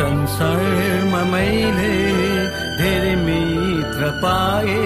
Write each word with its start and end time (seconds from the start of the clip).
संसारमा 0.00 1.22
मैले 1.30 1.96
धेरै 2.76 3.16
मित्र 3.24 4.06
पाए। 4.22 4.76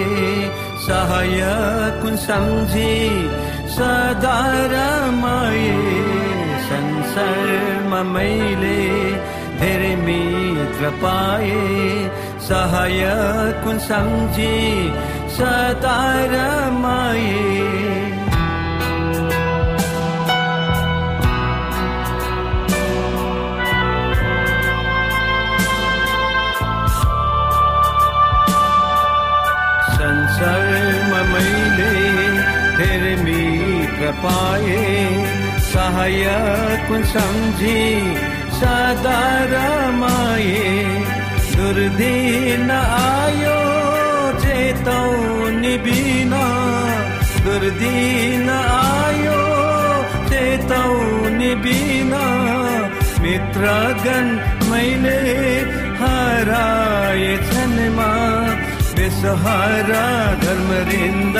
सहायक 0.85 2.01
कुन 2.01 2.15
सम्झी 2.23 2.95
सदा 3.75 4.39
रमाए 4.73 5.69
संसारमा 6.67 8.01
मैले 8.11 8.81
धेरै 9.61 9.95
मित्र 10.03 10.89
पाए। 11.03 11.63
सहायक 12.49 13.63
कुन 13.63 13.79
सम्झी 13.87 14.57
सदा 15.37 15.99
रमाए 16.35 18.04
पाए। 34.25 34.83
सहायक 35.71 36.89
सम्झी 37.13 37.81
सदा 38.59 39.21
रमाए 39.51 40.63
दुर्दिन 41.55 42.71
आयो 42.71 43.59
चेतौनी 44.43 45.75
बिना। 45.85 46.43
दुर्दिन 47.45 48.49
आयो 48.49 49.41
चेतौनी 50.31 51.53
बिना। 51.65 52.23
मित्रगण 53.25 54.27
मैले 54.71 55.21
हराए 56.01 57.29
छन् 57.47 57.77
बेसहारा 58.97 60.05
धर्मरिन्द 60.43 61.37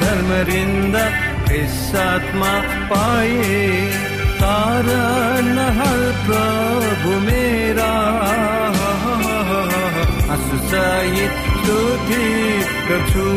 धर्मरिन्दर 0.00 1.10
कछु 12.88 13.28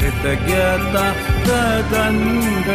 कृतज्ञता 0.00 1.06
कृतज्ञा 1.06 1.06
प्रदन्त 1.44 2.68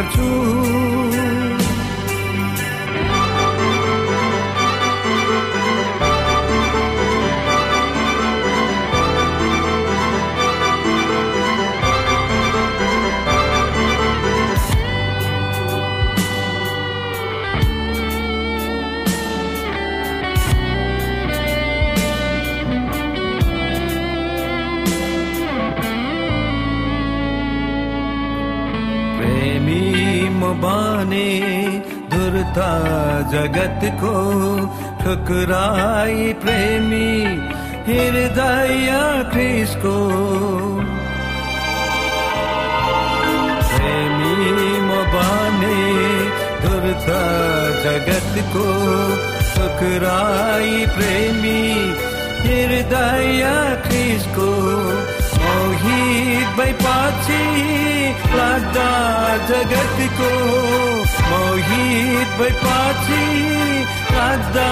बने 33.54 33.74
धुर्ता 33.84 34.04
जगतको 34.04 34.14
ठुकराई 35.02 36.34
प्रेमी 36.44 37.12
हृदय 37.88 38.88
ख्रिसको 39.32 39.96
प्रेमी 43.74 44.72
म 44.88 45.02
बने 45.14 45.82
धुर्थ 46.64 47.08
जगतको 47.86 48.66
ठुकराई 49.54 50.86
प्रेमी 50.96 51.62
हृदय 52.46 53.44
ख्रिसको 53.88 54.52
मोहित 55.44 56.58
भई 56.58 56.74
पछि 56.84 57.44
लाग्दा 58.38 58.90
जगतको 59.52 60.32
पछि 62.52 63.24
लाग्दा 64.12 64.70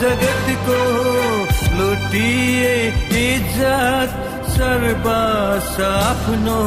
जगतको 0.00 0.80
लुटिए 1.76 2.88
इज्जत 3.22 4.10
सर्वस 4.50 5.80
आफ्नो। 5.80 6.60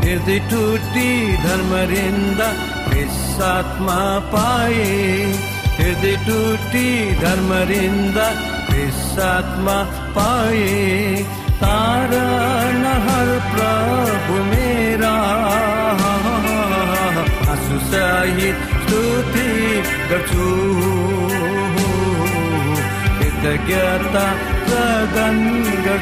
हृदय 0.00 0.38
टुटी 0.38 1.36
धर्मरिन्दा 1.36 2.48
साथमा 3.08 4.18
पाए। 4.18 4.84
हृदय 5.78 6.16
टुटी 6.16 7.14
धर्मरिन्दा 7.14 8.56
साथमा 8.90 9.82
पाए। 10.16 11.24
तारा 11.60 12.26
नहर 12.72 13.28
प्रभु 13.52 14.44
मेरा। 14.44 15.14
आँसु 17.50 17.78
सहित 17.78 18.75
tu 18.88 19.02
ti 19.32 19.48
ga 20.10 20.18
chu 20.30 20.46
ke 23.18 23.28
ta 23.42 23.54
ga 23.68 23.86
ta 24.14 24.26
ga 24.70 24.86
gan 25.14 25.38
ga 25.86 25.96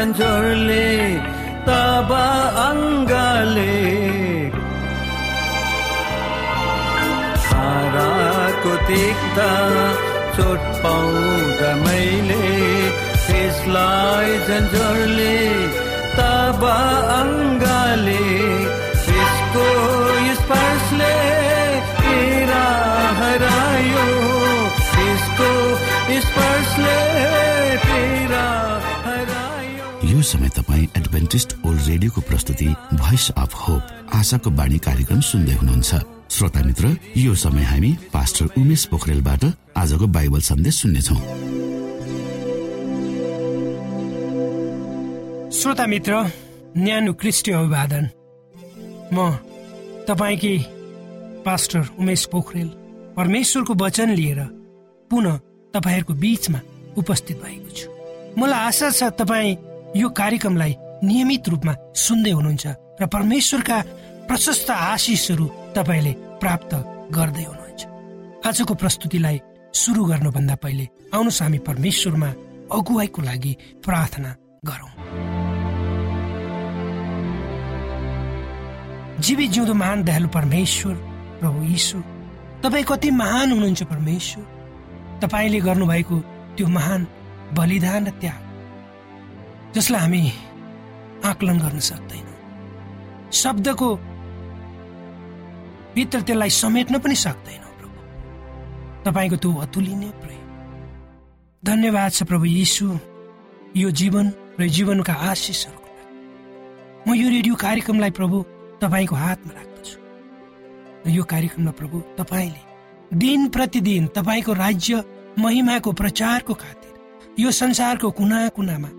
झन्झोरले 0.00 0.86
तब 1.66 2.10
अङ्गले। 2.66 3.74
ताराको 7.50 8.72
तिक्ता 8.88 9.50
चोट 10.36 10.62
पाउँदा 10.84 11.70
मैले 11.84 12.48
क्रिसलाई 13.26 14.38
झन्झोरले 14.48 15.36
तब 16.16 16.64
अङ्गले 16.70 17.59
यो 30.20 30.24
समय 30.24 30.48
तपाईँ 30.52 30.86
एडभेन्टिस्ट 30.96 31.52
ओल्ड 31.66 31.80
रेडियोको 31.88 32.20
प्रस्तुति 32.20 32.66
भोइस 32.92 33.30
अफ 33.40 33.54
होप 33.56 34.10
आशाको 34.14 34.50
बाणी 34.52 34.78
कार्यक्रम 34.78 35.20
सुन्दै 35.24 35.52
हुनुहुन्छ। 35.52 35.90
श्रोता 36.28 36.60
मित्र 36.60 36.88
यो 37.16 37.34
समय 37.34 37.62
हामी 37.64 37.92
पास्टर 38.12 38.60
उमेश 38.60 38.84
पोखरेलबाट 38.92 39.44
आजको 39.80 40.06
बाइबल 40.16 40.40
सन्देश 40.44 40.74
सुन्नेछौ। 40.80 41.16
श्रोता 45.56 45.86
मित्र 45.88 46.12
न्यानो 46.76 47.12
क्रिस्टी 47.16 47.52
अभिवादन। 47.52 48.04
म 49.14 49.16
तपाईँकी 50.04 50.54
पास्टर 51.48 51.88
उमेश 51.96 52.24
पोखरेल 52.28 52.68
परमेश्वरको 53.16 53.74
वचन 53.84 54.14
लिएर 54.20 54.44
पुनः 55.10 55.40
तपाईँहरूको 55.74 56.14
बीचमा 56.20 56.60
उपस्थित 56.98 57.42
भएको 57.42 57.70
छु। 57.72 57.88
मलाई 58.36 58.60
आशा 58.68 58.90
छ 58.90 59.12
तपाईँ 59.16 59.56
यो 59.96 60.08
कार्यक्रमलाई 60.08 60.74
नियमित 61.02 61.48
रूपमा 61.48 61.74
सुन्दै 61.96 62.30
हुनुहुन्छ 62.30 62.66
र 63.00 63.06
परमेश्वरका 63.10 63.78
प्रशस्त 64.28 64.70
आशिषहरू 64.70 65.46
तपाईँले 65.74 66.12
प्राप्त 66.38 66.72
गर्दै 67.10 67.44
हुनुहुन्छ। 67.50 67.80
आजको 68.46 68.74
प्रस्तुतिलाई 68.82 69.36
सुरु 69.74 70.02
गर्नुभन्दा 70.04 70.54
पहिले 70.62 70.86
आउनुहोस् 71.14 71.42
हामी 71.42 71.58
परमेश्वरमा 71.66 72.30
अगुवाईको 72.70 73.20
लागि 73.22 73.52
प्रार्थना 73.84 74.30
गरौँ। 74.68 74.92
जीवी 79.18 79.46
जिउँदो 79.54 79.74
महान 79.74 79.98
दयालु 80.06 80.28
परमेश्वर 80.28 80.94
प्रभु 81.40 81.58
यीशु 81.66 81.98
तपाईँ 82.62 82.86
कति 82.86 83.10
महान 83.10 83.48
हुनुहुन्छ 83.52 83.82
परमेश्वर? 83.90 84.44
तपाईँले 85.22 85.60
गर्नुभएको 85.66 86.16
त्यो 86.56 86.66
महान 86.78 87.00
बलिदान 87.58 88.06
र 88.06 88.10
त्याग 88.22 88.49
जसलाई 89.74 90.00
हामी 90.00 90.22
आकलन 91.24 91.58
गर्न 91.58 91.78
सक्दैनौँ। 91.78 92.38
शब्दको 93.32 93.88
भित्र 95.94 96.20
त्यसलाई 96.20 96.50
समेट्न 96.50 96.98
पनि 96.98 97.14
सक्दैनौँ 97.16 97.72
प्रभु। 97.78 97.98
तपाईँको 99.04 99.36
त्यो 99.36 99.50
अतुलनीय 99.64 100.10
प्रेम 100.22 100.44
धन्यवाद 101.62 102.10
छ 102.12 102.22
प्रभु 102.22 102.44
यीशु 102.44 102.86
यो 103.76 103.90
जीवन 103.90 104.32
र 104.60 104.66
जीवनका 104.66 105.14
आशिषहरूको 105.30 105.90
लागि। 105.96 106.14
म 107.06 107.14
यो 107.14 107.28
रेडियो 107.30 107.54
कार्यक्रमलाई 107.54 108.10
प्रभु 108.10 108.36
तपाईँको 108.82 109.14
हातमा 109.16 109.52
राख्दछु। 109.54 109.96
र 111.06 111.10
यो 111.10 111.22
कार्यक्रममा 111.24 111.72
प्रभु 111.78 111.96
तपाईँले 112.18 112.62
दिन 113.18 113.48
प्रतिदिन 113.48 114.06
तपाईँको 114.16 114.52
राज्य 114.54 115.04
महिमाको 115.38 115.92
प्रचारको 115.92 116.54
खातिर 116.54 116.94
यो 117.38 117.50
संसारको 117.50 118.10
कुना 118.10 118.48
कुनामा 118.56 118.90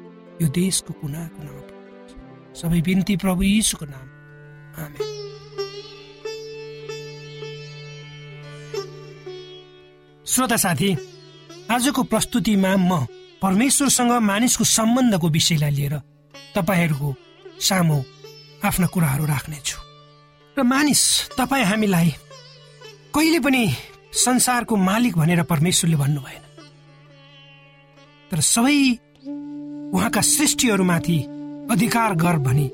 यो 0.42 0.48
देशको 0.50 0.92
कुना 0.94 1.22
कुनामा। 1.38 1.62
सबै 2.58 2.82
बिन्ती 2.82 3.16
प्रभु 3.18 3.42
यीशुको 3.44 3.86
नाम। 3.86 4.08
आमेन। 4.82 5.06
श्रोता 10.26 10.58
साथी 10.58 10.90
आजको 11.72 12.02
प्रस्तुतिमा 12.04 12.72
म 12.76 13.06
परमेश्वरसँग 13.42 14.12
मानिसको 14.12 14.64
सम्बन्धको 14.64 15.28
विषयलाई 15.30 15.72
लिएर 15.72 15.96
तपाईँहरूको 16.56 17.10
सामु 17.60 17.98
आफ्ना 18.66 18.88
कुराहरू 18.88 19.26
राख्नेछु। 19.26 19.78
र 20.58 20.64
मानिस 20.64 21.02
तपाईँ 21.38 21.66
हामीलाई 21.66 22.10
कहिले 23.16 23.40
पनि 23.40 23.64
संसारको 24.14 24.76
मालिक 24.76 25.14
भनेर 25.18 25.42
परमेश्वरले 25.44 25.98
भन्नु 25.98 26.22
भएन 26.22 26.44
तर 28.32 28.40
सबै 28.40 28.78
उहाँका 29.94 30.22
सृष्टिहरूमाथि 30.22 31.18
अधिकार 31.72 32.16
गर 32.16 32.38
भनी 32.46 32.68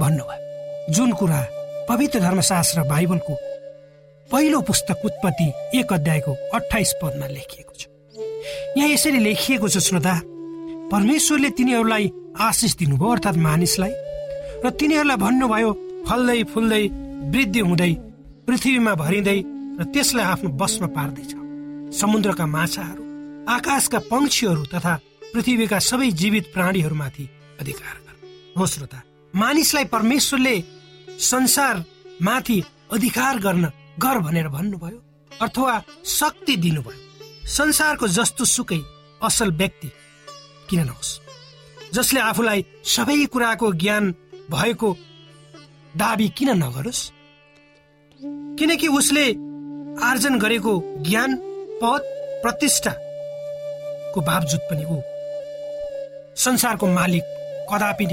भन्नुभयो। 0.00 0.92
जुन 0.92 1.12
कुरा 1.12 1.40
पवित्र 1.88 2.20
धर्मशास्त्र 2.20 2.82
बाइबलको 2.88 3.34
पहिलो 4.28 4.60
पुस्तक 4.60 5.04
उत्पत्ति 5.04 5.52
एक 5.78 5.92
अध्यायको 5.92 6.32
अठाइस 6.54 6.92
पदमा 7.02 7.26
लेखिएको 7.26 7.74
छ। 7.74 7.86
यहाँ 8.76 8.88
यसरी 8.88 9.18
लेखिएको 9.18 9.68
छ 9.68 9.78
श्रोता 9.78 10.14
परमेश्वरले 10.92 11.50
तिनीहरूलाई 11.50 12.10
आशिष 12.40 12.76
दिनुभयो 12.76 13.10
अर्थात् 13.12 13.36
मानिसलाई 13.38 13.92
र 14.64 14.70
तिनीहरूलाई 14.70 15.16
भन्नुभयो 15.16 15.72
फल्दै 16.08 16.42
फुल्दै 16.52 16.84
वृद्धि 17.34 17.60
हुँदै 17.60 17.92
पृथ्वीमा 18.46 18.94
भरिँदै 18.94 19.38
र 19.80 19.84
त्यसलाई 19.92 20.24
आफ्नो 20.24 20.50
बसमा 20.60 20.88
पार्दैछ। 20.96 21.32
समुद्रका 21.98 22.46
माछाहरू 22.46 23.02
आकाशका 23.48 23.98
पंक्षीहरू 24.10 24.64
तथा 24.74 24.94
पृथ्वीका 25.34 25.78
सबै 25.78 26.10
जीवित 26.10 26.52
प्राणीहरूमाथि 26.54 27.30
अधिकार 27.60 27.94
हो 28.58 28.66
श्रोता 28.66 29.02
मानिसलाई 29.36 29.84
परमेश्वरले 29.84 30.64
संसारमाथि 31.20 32.62
अधिकार 32.92 33.38
गर्न 33.38 33.72
गर 33.98 34.18
भनेर 34.18 34.48
भन्नुभयो 34.48 35.02
अथवा 35.40 35.82
शक्ति 36.04 36.56
दिनुभयो? 36.56 37.00
संसारको 37.46 38.08
जस्तो 38.08 38.44
सुकै 38.44 38.80
असल 39.22 39.50
व्यक्ति 39.50 39.90
किन 40.70 40.80
नहोस्? 40.80 41.20
जसले 41.94 42.20
आफूलाई 42.20 42.64
सबै 42.84 43.26
कुराको 43.26 43.72
ज्ञान 43.72 44.14
भएको 44.50 44.96
दावी 45.96 46.28
किन 46.28 46.50
नगरोस्? 46.50 47.10
किनकि 48.58 48.88
उसले 48.88 49.24
आर्जन 50.04 50.38
गरेको 50.38 50.72
ज्ञान 51.08 51.36
पद 51.82 52.02
प्रतिष्ठाको 52.42 54.20
बावजुद 54.20 54.60
पनि 54.60 54.84
ऊ 54.84 55.17
संसारको 56.38 56.86
मालिक 56.86 57.24
कदापि 57.70 58.04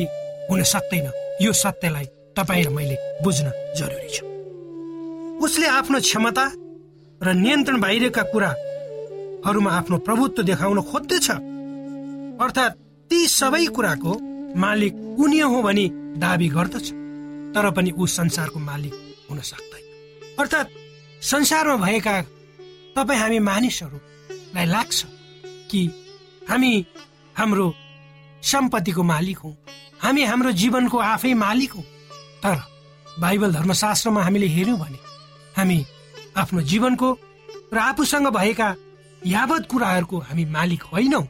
हुन 0.50 0.64
सक्दैन। 0.64 1.12
यो 1.42 1.52
सत्यलाई 1.54 2.06
तपाईँ 2.38 2.64
र 2.66 2.70
मैले 2.70 2.98
बुझ्न 3.24 3.52
जरुरी 3.78 4.10
छ। 4.10 4.18
उसले 5.44 5.68
आफ्नो 5.70 6.00
क्षमता 6.00 6.46
र 7.22 7.34
नियन्त्रण 7.34 7.80
बाहिरका 7.82 8.24
कुराहरूमा 8.34 9.72
आफ्नो 9.72 9.98
प्रभुत्व 9.98 10.44
देखाउन 10.44 10.82
खोज्दछ। 10.82 11.28
अर्थात् 12.42 12.78
ती 13.12 13.20
सबै 13.30 13.66
कुराको 13.76 14.12
मालिक 14.58 14.94
उनी 15.20 15.40
हो 15.40 15.62
भनी 15.62 15.86
दावी 16.18 16.48
गर्दछ 16.50 16.88
तर 17.56 17.66
पनि 17.72 17.92
ऊ 17.92 18.06
संसारको 18.06 18.60
मालिक 18.60 18.94
हुन 19.30 19.40
सक्दैन। 19.42 19.84
अर्थात् 20.40 20.70
संसारमा 21.24 21.76
भएका 21.86 22.16
तपाईँ 22.96 23.20
हामी 23.20 23.40
मानिसहरूलाई 23.40 24.66
लाग्छ 24.66 24.98
कि 25.72 25.82
हामी 26.50 26.74
हाम्रो 27.36 27.66
सम्पत्तिको 28.46 29.04
मालिक 29.04 29.38
हौ। 29.38 29.52
हामी 30.02 30.24
हाम्रो 30.24 30.52
जीवनको 30.52 30.98
आफै 30.98 31.34
मालिक 31.34 31.72
हौ। 31.72 31.82
तर 32.44 32.58
बाइबल 33.20 33.54
धर्मशास्त्रमा 33.54 34.22
हामीले 34.24 34.48
हेऱ्यौँ 34.48 34.80
भने 34.80 35.00
हामी 35.58 35.86
आफ्नो 36.38 36.62
जीवनको 36.62 37.18
र 37.74 37.78
आफूसँग 37.78 38.28
भएका 38.28 38.76
यावत 39.26 39.68
कुराहरूको 39.72 40.18
हामी 40.20 40.46
मालिक 40.46 40.84
होइनौ। 40.84 41.22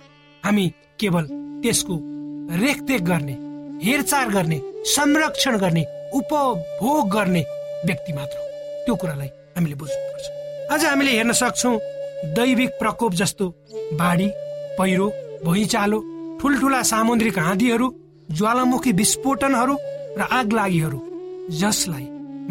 हामी 0.44 0.66
केवल 1.00 1.26
त्यसको 1.64 2.00
रेखदेख 2.62 3.02
गर्ने 3.02 3.36
हेरचाह 3.86 4.26
गर्ने 4.26 4.62
संरक्षण 4.86 5.58
गर्ने 5.58 5.84
उपभोग 6.14 7.10
गर्ने 7.10 7.42
व्यक्ति 7.86 8.14
मात्र 8.14 8.38
हो। 8.38 8.46
त्यो 8.86 8.96
कुरालाई 8.96 9.28
हामीले 9.28 9.76
बुझ्नुपर्छ। 9.76 10.72
आज 10.74 10.86
हामीले 10.86 11.12
हेर्न 11.12 11.32
सक्छौँ 11.32 11.78
दैविक 12.36 12.70
प्रकोप 12.70 13.14
जस्तो 13.14 13.50
बाढी 13.94 14.30
पहिरो 14.78 15.08
भुइँचालो 15.46 16.00
ठुल्ठुला 16.46 16.82
सामुद्रिक 16.84 17.38
हादीहरू 17.40 17.88
ज्वालामुखी 18.38 18.92
विस्फोटनहरू 19.00 19.76
र 20.20 20.22
आगलागीहरू 20.40 21.00
जसलाई 21.62 22.06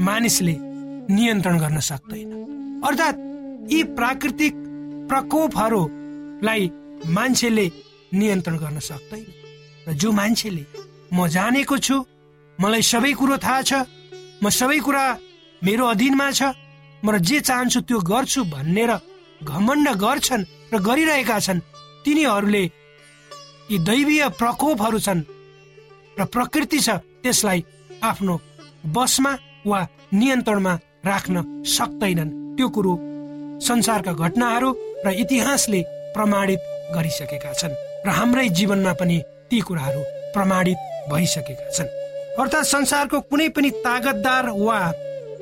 मानिसले 0.07 0.55
नियन्त्रण 1.17 1.59
गर्न 1.63 1.79
सक्दैन। 1.91 2.33
अर्थात् 2.89 3.23
यी 3.73 3.83
प्राकृतिक 3.99 4.55
प्रकोपहरूलाई 5.11 6.63
मान्छेले 7.17 7.67
नियन्त्रण 8.19 8.57
गर्न 8.65 8.79
सक्दैन। 8.91 9.25
र 9.87 9.93
जो 10.03 10.11
मान्छेले 10.19 10.65
म 11.15 11.29
जानेको 11.31 11.79
छु 11.87 11.97
मलाई 12.59 12.83
सबै 12.93 13.13
कुरो 13.15 13.37
थाहा 13.47 13.63
छ 13.63 13.73
म 14.43 14.51
सबै 14.59 14.79
कुरा 14.87 15.05
मेरो 15.63 15.85
अधीनमा 15.95 16.31
छ 16.39 16.51
म 17.05 17.19
जे 17.31 17.39
चाहन्छु 17.49 17.81
त्यो 17.87 17.99
गर्छु 18.11 18.41
भनेर 18.55 18.91
घमण्ड 19.51 19.87
गर्छन् 20.05 20.49
र 20.73 20.75
गरिरहेका 20.83 21.39
छन् 21.47 21.67
तिनीहरूले 22.05 22.65
यी 23.71 23.79
दैवीय 23.79 24.29
प्रकोपहरू 24.39 24.99
छन् 24.99 25.23
र 26.19 26.25
प्रकृति 26.25 26.79
छ 26.79 26.89
त्यसलाई 27.23 27.65
आफ्नो 28.05 28.35
बसमा 28.97 29.33
वा 29.67 29.81
नियन्त्रणमा 30.15 30.73
राख्न 31.07 31.65
सक्दैनन्। 31.67 32.31
त्यो 32.57 32.69
कुरो 32.69 32.95
संसारका 33.61 34.13
घटनाहरू 34.13 34.71
र 35.07 35.11
इतिहासले 35.23 35.81
प्रमाणित 36.15 36.61
गरिसकेका 36.95 37.53
छन् 37.53 37.79
र 38.07 38.09
हाम्रै 38.09 38.49
जीवनमा 38.49 38.93
पनि 39.01 39.17
ती 39.51 39.61
कुराहरू 39.61 40.03
प्रमाणित 40.35 40.79
भइसकेका 41.11 41.71
छन्। 41.71 41.95
अर्थात् 42.41 42.67
संसारको 42.67 43.21
कुनै 43.31 43.49
पनि 43.57 43.71
तागतदार 43.85 44.45
वा 44.67 44.81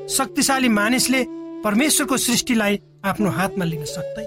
शक्तिशाली 0.09 0.69
मानिसले 0.69 1.21
परमेश्वरको 1.65 2.17
सृष्टिलाई 2.17 2.79
आफ्नो 3.05 3.31
हातमा 3.31 3.65
लिन 3.65 3.85
सक्दैन। 3.85 4.27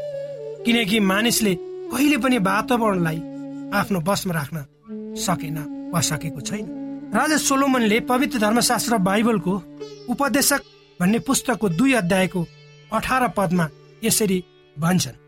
किनकि 0.65 0.99
मानिसले 0.99 1.53
कहिले 1.91 2.17
पनि 2.17 2.37
वातावरणलाई 2.43 3.19
आफ्नो 3.75 3.99
बसमा 4.07 4.33
राख्न 4.33 4.57
सकेन 5.17 5.57
वा 5.93 5.99
सकेको 6.01 6.41
छैन। 6.41 6.65
राजा 7.15 7.37
सोलोमनले 7.39 7.99
पवित्र 8.09 8.39
धर्मशास्त्र 8.39 8.97
बाइबलको 9.07 9.53
उपदेशक 10.09 10.61
भन्ने 10.99 11.19
पुस्तकको 11.27 11.69
दुई 11.69 11.93
अध्यायको 11.93 12.45
अठार 12.93 13.27
पदमा 13.37 13.65
यसरी 14.03 14.43
भन्छन् 14.77 15.21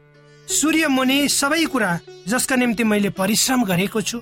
सूर्य 0.51 0.87
मुनि 0.87 1.17
सबै 1.29 1.65
कुरा 1.73 1.91
जसका 2.27 2.55
निम्ति 2.55 2.83
मैले 2.83 3.09
परिश्रम 3.19 3.63
गरेको 3.65 4.01
छु 4.01 4.19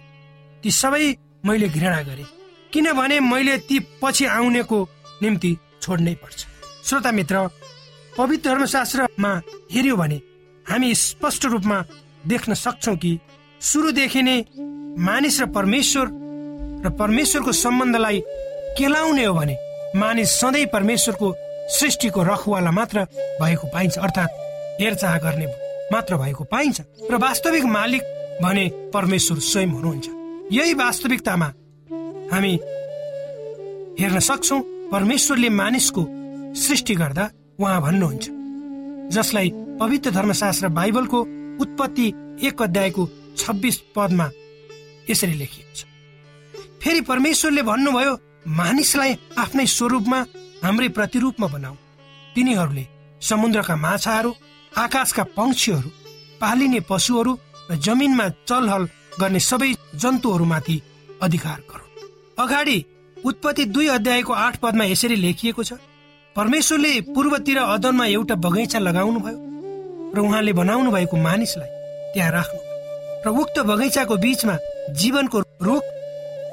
ती 0.64 0.72
सबै 0.72 1.06
मैले 1.46 1.68
घृणा 1.70 2.02
गरे 2.02 2.26
किनभने 2.74 3.20
मैले 3.22 3.58
ती 3.68 3.80
पछि 4.02 4.26
आउनेको 4.28 4.80
निम्ति 5.22 5.52
छोड्नै 5.82 6.14
पर्छ। 6.24 6.46
श्रोता 6.86 7.12
मित्र 7.12 7.48
पवित्र 8.18 8.50
धर्मशास्त्रमा 8.50 9.32
हेऱ्यो 9.72 9.96
भने 9.96 10.22
हामी 10.66 10.94
स्पष्ट 10.96 11.46
रूपमा 11.46 11.78
देख्न 12.28 12.54
सक्छौ 12.56 12.96
कि 12.96 13.12
सुरुदेखि 13.66 14.22
नै 14.22 14.38
मानिस 15.06 15.40
र 15.42 15.46
परमेश्वर 15.58 16.06
र 16.86 16.90
परमेश्वरको 17.00 17.52
सम्बन्धलाई 17.52 18.20
केलाउने 18.78 19.24
हो 19.26 19.34
भने 19.34 19.56
मानिस 19.98 20.30
सधैँ 20.42 20.66
परमेश्वरको 20.74 21.28
सृष्टिको 21.78 22.24
रखवाला 22.24 22.72
मात्र 22.72 23.06
भएको 23.42 23.68
पाइन्छ 23.74 23.98
अर्थात् 23.98 24.38
हेरचाह 24.82 25.18
गर्ने 25.18 25.48
मात्र 25.94 26.18
भएको 26.18 26.44
पाइन्छ 26.54 26.82
र 27.12 27.18
वास्तविक 27.18 27.66
मालिक 27.78 28.02
भने 28.44 28.66
परमेश्वर 28.94 29.40
स्वयं 29.40 29.70
हुनुहुन्छ। 29.70 30.06
यही 30.52 30.74
वास्तविकतामा 30.84 31.50
हामी 32.32 32.54
हेर्न 34.00 34.20
सक्छौ 34.30 34.60
परमेश्वरले 34.94 35.50
मानिसको 35.50 36.06
सृष्टि 36.62 36.96
गर्दा 36.96 37.30
उहाँ 37.60 37.82
भन्नुहुन्छ। 37.82 38.26
जसलाई 39.16 39.52
पवित्र 39.80 40.12
धर्मशास्त्र 40.12 40.68
बाइबलको 40.78 41.20
उत्पत्ति 41.64 42.08
एक 42.48 42.62
अध्यायको 42.62 43.10
छब्बिस 43.38 43.78
पदमा 43.96 44.28
यसरी 45.10 45.34
लेखिएको 45.34 45.74
छ। 45.76 45.84
फेरि 46.82 47.02
परमेश्वरले 47.02 47.62
भन्नुभयो 47.64 48.14
मानिसलाई 48.60 49.12
आफ्नै 49.38 49.66
स्वरूपमा 49.68 50.20
हाम्रै 50.64 50.90
प्रतिरूपमा 50.98 51.48
बनाऊ। 51.48 51.76
तिनीहरूले 52.36 52.86
समुद्रका 53.22 53.76
माछाहरू 53.76 54.32
आकाशका 54.78 55.24
पंक्षीहरू 55.38 55.90
पालिने 56.42 56.80
पशुहरू 56.90 57.34
र 57.72 57.76
जमिनमा 57.86 58.28
चलहल 58.50 58.84
गर्ने 59.20 59.40
सबै 59.40 59.72
जन्तुहरूमाथि 59.96 60.78
अधिकार 61.22 61.60
गरौँ 61.70 61.90
अगाडि 62.38 62.78
उत्पत्ति 63.18 63.66
दुई 63.66 63.88
अध्यायको 63.88 64.34
आठ 64.36 64.58
पदमा 64.64 64.86
यसरी 64.86 65.16
लेखिएको 65.16 65.64
छ 65.64 65.80
परमेश्वरले 66.36 66.92
पूर्वतिर 67.16 67.58
अदनमा 67.58 68.06
एउटा 68.14 68.36
बगैँचा 68.46 68.80
लगाउनु 68.80 69.20
भयो 69.26 69.40
र 70.16 70.20
उहाँले 70.20 70.54
बनाउनु 70.54 70.92
भएको 70.92 71.18
मानिसलाई 71.18 71.70
त्यहाँ 72.14 72.32
राख्नु। 72.32 72.60
र 73.26 73.30
उक्त 73.42 73.58
बगैँचाको 73.70 74.16
बीचमा 74.24 74.56
जीवनको 75.02 75.40
रुख 75.68 75.84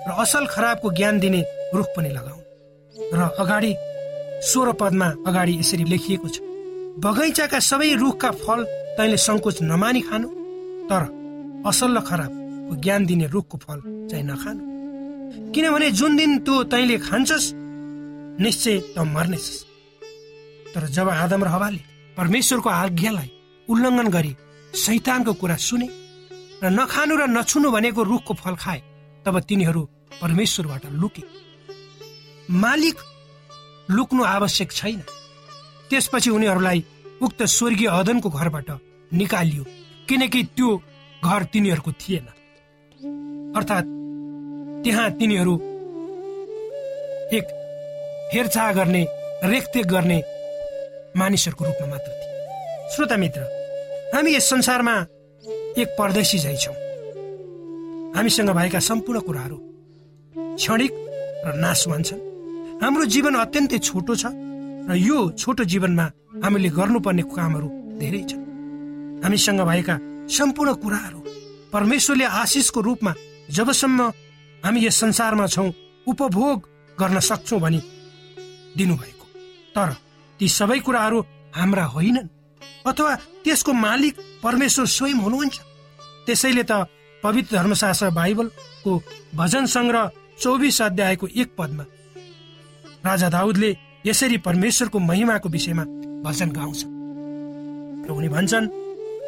र 0.09 0.11
असल 0.23 0.45
खराबको 0.55 0.89
ज्ञान 0.99 1.19
दिने 1.21 1.41
रुख 1.77 1.89
पनि 1.97 2.11
लगाउनु 2.17 2.43
र 3.19 3.21
अगाडि 3.43 3.73
सोह्र 4.51 4.73
पदमा 4.81 5.09
अगाडि 5.29 5.53
यसरी 5.61 5.85
लेखिएको 5.93 6.29
छ 6.35 6.37
बगैँचाका 7.05 7.59
सबै 7.71 7.91
रुखका 8.03 8.31
फल 8.43 8.61
तैँले 8.97 9.17
सङ्कोच 9.27 9.57
नमानी 9.63 10.01
खानु 10.09 10.29
तर 10.91 11.03
असल 11.71 11.91
र 11.97 12.01
खराबको 12.09 12.75
ज्ञान 12.83 13.07
दिने 13.07 13.27
रुखको 13.35 13.57
फल 13.65 13.79
चाहिँ 14.11 14.25
नखानु। 14.25 14.63
किनभने 15.55 15.91
जुन 15.99 16.17
दिन 16.17 16.31
त्यो 16.45 16.63
तैँले 16.73 16.97
खान्छस् 17.09 17.53
निश्चय 18.43 18.79
त 18.97 18.99
मर्नेछस्। 19.15 19.65
तर 20.75 20.83
जब 20.97 21.09
आदम 21.09 21.45
र 21.45 21.49
हवाले 21.55 21.83
परमेश्वरको 22.17 22.69
आज्ञालाई 22.83 23.31
उल्लङ्घन 23.69 24.09
गरी 24.17 24.33
सैतानको 24.85 25.33
कुरा 25.41 25.57
सुने 25.69 25.89
र 26.63 26.71
नखानु 26.71 27.15
र 27.17 27.27
नछुनु 27.29 27.71
भनेको 27.71 28.03
रुखको 28.03 28.35
फल 28.35 28.55
खाए 28.55 28.81
तब 29.27 29.39
तिनीहरू 29.41 29.83
परमेश्वरबाट 30.23 30.85
लुके। 30.93 31.23
मालिक 32.55 32.97
लुक्नु 33.91 34.23
आवश्यक 34.25 34.73
छैन। 34.73 35.01
त्यसपछि 35.91 36.31
उनीहरूलाई 36.31 36.85
उक्त 37.23 37.43
स्वर्गीय 37.43 37.89
अदनको 37.91 38.29
घरबाट 38.31 38.69
निकालियो 39.13 39.65
किनकि 40.09 40.43
त्यो 40.57 40.71
घर 41.25 41.43
तिनीहरूको 41.53 41.93
थिएन। 41.93 42.27
अर्थात् 43.57 43.89
त्यहाँ 44.85 45.11
तिनीहरू 45.11 45.55
एक 47.37 47.47
हेरचाह 48.35 48.73
गर्ने 48.73 49.03
रेखदेख 49.45 49.87
गर्ने 49.87 50.19
मानिसहरूको 51.17 51.65
रूपमा 51.65 51.87
मात्र 51.87 52.11
थिए। 52.13 52.31
श्रोता 52.95 53.17
मित्र 53.17 53.41
हामी 54.15 54.35
यस 54.35 54.49
संसारमा 54.51 54.95
एक 55.79 55.89
परदेशी 55.99 56.39
झै 56.39 56.57
छौँ 56.63 56.75
हामीसँग 58.17 58.51
भएका 58.51 58.81
सम्पूर्ण 58.89 59.21
कुराहरू 59.27 59.57
क्षणिक 60.57 60.93
र 61.47 61.55
नाशवान 61.57 62.03
छन्। 62.03 62.21
हाम्रो 62.83 63.05
जीवन 63.15 63.35
अत्यन्तै 63.35 63.79
छोटो 63.79 64.15
छ 64.15 64.25
र 64.89 64.97
यो 65.01 65.19
छोटो 65.41 65.65
जीवनमा 65.65 66.07
हामीले 66.45 66.69
गर्नुपर्ने 66.77 67.23
कामहरू 67.33 67.69
धेरै 68.01 68.23
छन्। 68.31 68.43
हामीसँग 69.25 69.61
भएका 69.71 69.97
सम्पूर्ण 70.29 70.75
कुराहरू 70.83 71.21
परमेश्वरले 71.73 72.25
आशिषको 72.43 72.81
रूपमा 72.81 73.13
जबसम्म 73.57 74.01
हामी 74.63 74.81
यस 74.87 74.97
संसारमा 75.01 75.47
छौँ 75.47 75.71
उपभोग 76.07 76.59
गर्न 76.99 77.19
सक्छौँ 77.21 77.61
भनी 77.61 77.81
दिनुभएको। 78.77 79.27
तर 79.75 79.91
ती 80.41 80.47
सबै 80.49 80.79
कुराहरू 80.85 81.19
हाम्रा 81.57 81.85
होइनन्। 81.95 82.29
अथवा 82.87 83.15
त्यसको 83.45 83.73
मालिक 83.73 84.15
परमेश्वर 84.43 84.87
स्वयं 84.87 85.19
हुनुहुन्छ? 85.23 85.57
त्यसैले 86.27 86.63
त 86.63 86.73
पवित्र 87.23 87.57
धर्मशास्त्र 87.57 88.11
बाइबलको 88.11 88.93
भजन 89.35 89.67
सङ्ग्रह 89.67 90.11
चौबिस 90.41 90.83
अध्यायको 90.83 91.27
एक 91.27 91.49
पदमा 91.59 91.85
राजा 93.07 93.29
दाउदले 93.29 93.71
यसरी 94.07 94.37
परमेश्वरको 94.39 94.99
महिमाको 94.99 95.49
विषयमा 95.49 95.85
भजन 96.27 96.51
गाउँछ। 96.51 96.81
र 98.07 98.09
उनी 98.11 98.29
भन्छन् 98.29 98.67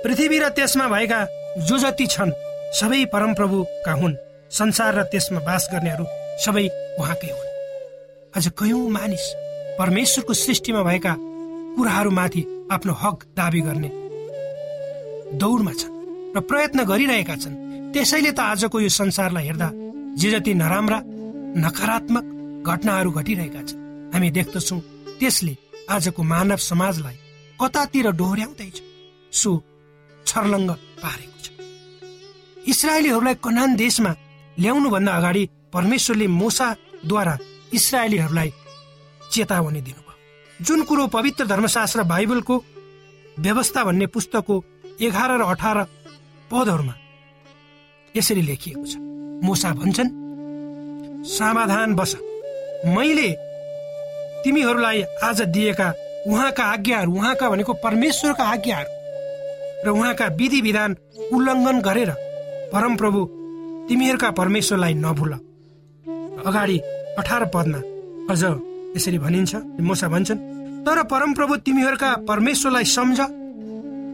पृथ्वी 0.04 0.38
र 0.38 0.48
त्यसमा 0.48 0.86
भएका 0.88 1.20
जो 1.66 1.78
जति 1.78 2.06
छन् 2.06 2.32
सबै 2.80 3.04
परमप्रभुका 3.14 3.92
हुन्। 3.92 4.20
संसार 4.50 4.94
र 4.98 5.02
त्यसमा 5.02 5.40
बास 5.40 5.68
गर्नेहरू 5.72 6.04
सबै 6.44 6.66
उहाँकै 6.98 7.30
हुन्। 7.30 7.52
अझ 8.34 8.44
कयौँ 8.58 8.90
मानिस 8.90 9.24
परमेश्वरको 9.78 10.34
सृष्टिमा 10.34 10.82
भएका 10.82 11.14
कुराहरूमाथि 11.76 12.42
आफ्नो 12.72 12.92
हक 13.02 13.16
दावी 13.36 13.60
गर्ने। 13.60 13.90
दौडमा 15.40 15.72
छन् 15.80 15.94
र 16.36 16.40
प्रयत्न 16.48 16.78
गरिरहेका 16.84 17.36
छन्। 17.36 17.54
त्यसैले 17.92 18.30
त 18.32 18.40
आजको 18.40 18.76
यो 18.80 18.88
संसारलाई 18.90 19.44
हेर्दा 19.46 19.68
जे 20.18 20.28
जति 20.30 20.52
नराम्रा 20.54 20.98
नकारात्मक 21.64 22.24
घटनाहरू 22.66 23.10
घटिरहेका 23.10 23.62
छन्। 23.68 23.80
हामी 24.12 24.28
देख्दछौँ 24.30 24.80
त्यसले 25.20 25.54
आजको 25.90 26.22
मानव 26.22 26.60
समाजलाई 26.70 27.16
कतातिर 27.60 28.06
डोहोऱ्याउँदैछ 28.20 28.76
सो 29.32 29.50
छर्लङ्ग 30.26 30.70
पारेको 31.02 31.38
छ। 31.44 31.46
इसरायलीहरूलाई 32.66 33.36
कनान 33.44 33.70
देशमा 33.76 34.12
ल्याउनुभन्दा 34.62 35.12
अगाडि 35.12 35.42
परमेश्वरले 35.74 36.26
मोसाद्वारा 36.40 37.34
इसरायलीहरूलाई 37.76 38.50
चेतावनी 39.32 39.80
दिनुभयो। 39.86 40.13
जुन 40.60 40.82
कुरो 40.82 41.06
पवित्र 41.06 41.46
धर्मशास्त्र 41.46 42.02
बाइबलको 42.02 42.56
व्यवस्था 43.38 43.84
भन्ने 43.84 44.06
पुस्तकको 44.06 44.64
एघार 45.02 45.30
र 45.38 45.42
अठार 45.42 45.78
पदहरूमा 46.50 46.94
यसरी 48.16 48.42
लेखिएको 48.42 48.84
छ। 48.86 48.96
मोसा 49.44 49.70
भन्छन् 49.74 50.10
समाधान 51.26 51.94
बस। 51.94 52.14
मैले 52.86 53.30
तिमीहरूलाई 54.44 55.02
आज 55.22 55.40
दिएका 55.42 55.92
उहाँका 56.26 56.64
आज्ञाहरू 56.64 57.12
उहाँका 57.12 57.50
भनेको 57.50 57.72
परमेश्वरका 57.84 58.44
आज्ञाहरू 58.44 58.90
र 59.86 59.90
उहाँका 59.90 60.26
विधि 60.38 60.60
विधान 60.60 60.96
उल्लङ्घन 61.32 61.80
गरेर 61.80 62.10
परमप्रभु 62.72 63.24
तिमीहरूका 63.88 64.30
परमेश्वरलाई 64.30 64.94
नभुल। 64.94 65.32
अगाडि 66.46 66.78
अठार 67.18 67.44
पदमा 67.54 67.78
अझ 68.32 68.42
यसरी 68.96 69.18
भनिन्छ 69.18 69.54
मोसा 69.80 70.08
भन्छन् 70.08 70.38
तर 70.86 71.02
परमप्रभु 71.02 71.56
तिमीहरूका 71.66 72.10
परमेश्वरलाई 72.28 72.84
सम्झ 72.86 73.18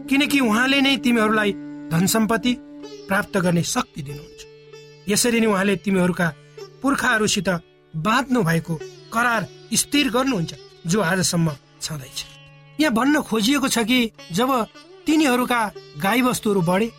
किनकि 0.09 0.39
उहाँले 0.39 0.79
नै 0.81 0.95
तिमीहरूलाई 0.97 1.51
धन 1.91 2.05
सम्पत्ति 2.05 2.53
प्राप्त 3.07 3.37
गर्ने 3.37 3.63
शक्ति 3.63 4.01
दिनुहुन्छ। 4.01 4.41
यसरी 5.09 5.39
नै 5.39 5.47
उहाँले 5.47 5.75
तिमीहरूका 5.85 6.27
पुर्खाहरूसित 6.81 7.49
बाँध्नु 7.93 8.43
भएको 8.43 8.75
करार 9.13 9.47
स्थिर 9.73 10.09
गर्नुहुन्छ 10.09 10.53
जो 10.87 11.01
आजसम्म 11.01 11.51
छँदैछ। 11.81 12.25
यहाँ 12.79 12.93
भन्न 12.93 13.21
खोजिएको 13.21 13.67
छ 13.67 13.85
कि 13.85 13.99
जब 14.31 14.49
तिनीहरूका 15.05 15.61
गाईबस्तुहरू 16.01 16.61
बढे 16.61 16.91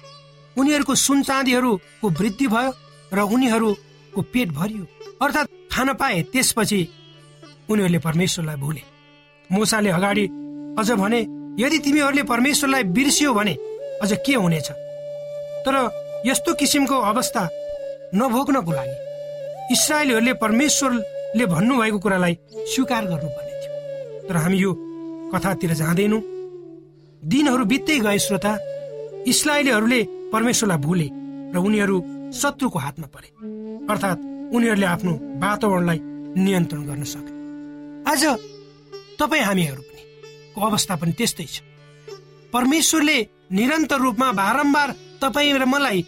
उनीहरूको 0.57 0.95
सुन 0.95 1.23
चाँदीहरूको 1.23 2.09
वृद्धि 2.11 2.47
भयो 2.47 2.73
र 3.13 3.21
उनीहरूको 3.27 4.23
पेट 4.23 4.49
भरियो 4.53 4.87
अर्थात् 5.23 5.51
खान 5.73 5.93
पाए 5.95 6.23
त्यसपछि 6.33 6.81
उनीहरूले 7.73 7.99
परमेश्वरलाई 7.99 8.57
भुले। 8.57 8.83
मुसाले 9.51 9.91
अगाडि 9.91 10.25
अझ 10.79 10.91
भने 11.01 11.21
यदि 11.59 11.79
तिमीहरूले 11.79 12.23
परमेश्वरलाई 12.23 12.83
बिर्सियो 12.97 13.33
भने 13.35 13.55
अझ 14.03 14.13
के 14.27 14.35
हुनेछ? 14.35 14.69
तर 15.65 15.75
यस्तो 16.27 16.55
किसिमको 16.55 16.97
अवस्था 17.11 17.43
नभोग्नको 18.15 18.73
लागि 18.73 18.97
इसरायलीहरूले 19.73 20.33
परमेश्वरले 20.35 21.45
भन्नुभएको 21.47 21.99
कुरालाई 21.99 22.35
स्वीकार 22.73 23.05
गर्नुपर्ने 23.07 23.55
थियो। 23.61 24.29
तर 24.29 24.37
हामी 24.37 24.59
यो 24.59 24.73
कथातिर 25.33 25.73
जाँदैनौँ। 25.75 26.23
दिनहरू 27.23 27.65
बित्दै 27.65 27.99
गए 28.01 28.19
श्रोता 28.19 28.53
इसरायलीहरूले 29.27 30.03
परमेश्वरलाई 30.33 30.79
भुले 30.79 31.09
र 31.55 31.57
उनीहरू 31.59 31.97
शत्रुको 32.33 32.79
हातमा 32.79 33.07
परे। 33.15 33.29
अर्थात् 33.91 34.21
उनीहरूले 34.55 34.87
आफ्नो 34.87 35.13
वातावरणलाई 35.43 35.99
नियन्त्रण 36.37 36.83
गर्न 36.87 37.05
सके। 37.05 37.32
आज 38.03 38.25
तपाईँ 39.19 39.43
हामीहरू 39.43 39.83
पनि 39.83 40.03
को 40.55 40.61
अवस्था 40.67 40.95
पनि 40.97 41.13
त्यस्तै 41.13 41.45
छ। 41.45 41.61
परमेश्वरले 42.53 43.19
निरन्तर 43.53 43.99
रूपमा 44.01 44.31
बारम्बार 44.33 44.89
तपाईँ 45.23 45.53
र 45.55 45.65
मलाई 45.65 46.05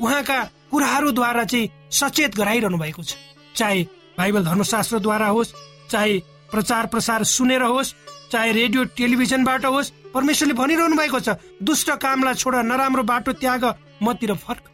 उहाँका 0.00 0.38
कुराहरूद्वारा 0.70 1.44
चाहिँ 1.44 1.70
सचेत 1.92 2.34
गराइरहनु 2.36 2.78
भएको 2.78 3.02
छ। 3.02 3.16
चाहे 3.54 3.82
बाइबल 4.18 4.44
धर्मशास्त्रद्वारा 4.44 5.26
होस् 5.26 5.54
चाहे 5.90 6.18
प्रचार 6.50 6.86
प्रसार 6.86 7.24
सुनेर 7.28 7.62
होस् 7.62 7.94
चाहे 8.32 8.52
रेडियो 8.52 8.84
टेलिभिजनबाट 8.96 9.64
होस् 9.66 9.92
परमेश्वरले 10.14 10.54
भनिरहनु 10.54 10.96
भएको 10.96 11.20
छ 11.20 11.36
दुष्ट 11.62 11.90
कामलाई 12.00 12.34
छोड 12.34 12.54
नराम्रो 12.64 13.02
बाटो 13.04 13.32
त्याग 13.36 13.64
मतिर 14.02 14.34
फर्क। 14.34 14.64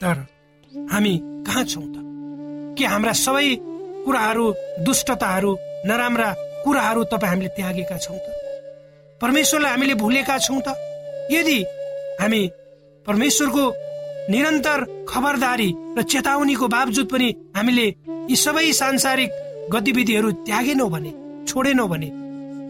तर 0.00 0.16
हामी 0.74 1.14
कहाँ 1.46 1.64
छौँ 1.64 1.84
त? 1.84 1.94
के 2.78 2.84
हाम्रा 2.84 3.12
सबै 3.12 3.48
कुराहरू 4.04 4.44
दुष्टताहरू 4.86 5.52
नराम्रा 5.86 6.28
कुराहरू 6.64 7.02
तपाईँ 7.12 7.30
हामीले 7.30 7.48
त्यागेका 7.56 7.96
छौँ 8.04 8.18
त। 8.18 8.26
परमेश्वरलाई 9.20 9.70
हामीले 9.70 9.94
भुलेका 9.94 10.36
छौँ 10.38 10.60
त। 10.66 10.68
यदि 11.30 11.58
हामी 12.20 12.42
परमेश्वरको 13.06 13.64
निरन्तर 14.30 14.78
खबरदारी 15.08 15.70
र 15.98 16.02
चेतावनीको 16.02 16.66
बावजुद 16.68 17.06
पनि 17.06 17.28
हामीले 17.56 17.86
यी 18.30 18.36
सबै 18.36 18.72
सांसारिक 18.72 19.30
गतिविधिहरू 19.72 20.30
त्यागेनौँ 20.46 20.90
भने 20.90 21.12
छोडेनौँ 21.46 21.88
भने 21.88 22.08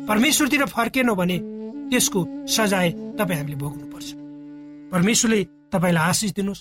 परमेश्वरतिर 0.09 0.65
फर्केनौँ 0.77 1.17
भने 1.17 1.37
त्यसको 1.91 2.21
सजाय 2.55 2.89
तपाईँ 3.19 3.39
हामीले 3.41 3.57
भोग्नुपर्छ। 3.57 4.09
परमेश्वरले 4.93 5.41
तपाईँलाई 5.73 6.05
आशिष 6.09 6.31
दिनुहोस्। 6.37 6.61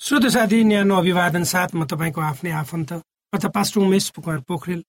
श्रोत 0.00 0.26
साथी 0.26 0.64
न्यानो 0.64 0.96
अभिवादन 0.96 1.44
साथ 1.44 1.68
म 1.74 1.84
आफ्नै 2.20 2.50
आफन्त 2.50 2.92
अर्थात् 2.92 3.54
पास्टर 3.54 3.80
उमेश 3.80 4.08
पुकार 4.10 4.38
पोखरेल। 4.48 4.82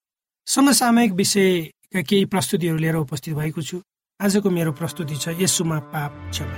समसामयिक 0.47 1.12
विषय 1.13 1.71
केही 1.95 2.25
प्रस्तुतिहरू 2.25 2.77
लिएर 2.77 2.95
उपस्थित 2.95 3.34
भएको 3.36 3.62
छु। 3.62 3.82
आजको 4.21 4.49
मेरो 4.49 4.71
प्रस्तुति 4.71 5.15
छ 5.15 5.27
यसुमा 5.41 5.80
पाप 5.80 6.12
क्षमा। 6.32 6.56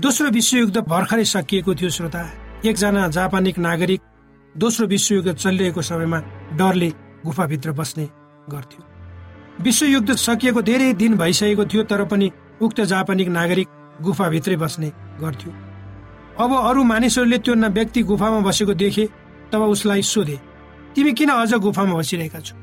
दोस्रो 0.00 0.28
विश्वयुद्ध 0.30 0.76
भर्खरै 0.76 1.24
सकिएको 1.24 1.74
थियो 1.74 1.90
श्रोता। 1.90 2.22
एकजना 2.64 3.08
जापानिक 3.08 3.58
नागरिक 3.58 4.00
दोस्रो 4.56 4.86
विश्वयुद्ध 4.86 5.34
चलिरहेको 5.34 5.82
समयमा 5.82 6.18
डरले 6.56 6.90
गुफाभित्र 7.26 7.72
बस्ने 7.72 8.08
गर्थ्यो। 8.50 8.82
विश्वयुद्ध 9.64 10.14
सकिएको 10.16 10.60
धेरै 10.62 10.92
दिन 10.94 11.16
भइसकेको 11.16 11.64
थियो 11.64 11.82
तर 11.84 12.04
पनि 12.04 12.30
उक्त 12.62 12.80
जापानिक 12.92 13.28
नागरिक 13.30 13.68
गुफाभित्रै 14.02 14.56
बस्ने 14.56 14.88
गर्थ्यो। 15.20 15.52
अब 16.38 16.50
अरू 16.58 16.82
मानिसहरूले 16.84 17.38
त्यो 17.38 17.54
व्यक्ति 17.70 18.02
गुफामा 18.02 18.40
बसेको 18.40 18.74
देखे 18.74 19.04
तब 19.52 19.62
उसलाई 19.68 20.02
सोधे 20.04 20.38
तिमी 20.94 21.12
किन 21.12 21.30
अझ 21.30 21.52
गुफामा 21.56 21.94
बसिरहेका 21.94 22.40
छौ? 22.40 22.54